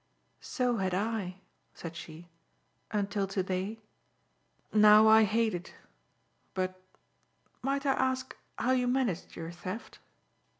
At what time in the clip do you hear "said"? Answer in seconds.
1.75-1.95